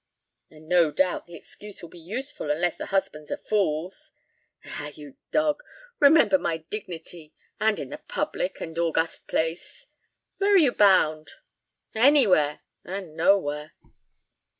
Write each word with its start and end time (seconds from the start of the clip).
"And 0.49 0.67
no 0.67 0.89
doubt 0.89 1.27
the 1.27 1.35
excuse 1.35 1.83
will 1.83 1.89
be 1.89 1.99
useful, 1.99 2.49
unless 2.49 2.75
the 2.75 2.87
husbands 2.87 3.31
are 3.31 3.37
fools." 3.37 4.11
"Ah, 4.65 4.87
you 4.87 5.15
dog! 5.29 5.61
Remember 5.99 6.39
my 6.39 6.57
dignity, 6.57 7.35
and 7.59 7.77
in 7.77 7.89
the 7.91 7.99
public 8.07 8.59
and 8.59 8.75
august 8.79 9.27
place. 9.27 9.85
Where 10.39 10.55
are 10.55 10.57
you 10.57 10.71
bound?" 10.71 11.33
"Anywhere—and 11.93 13.15
nowhere." 13.15 13.73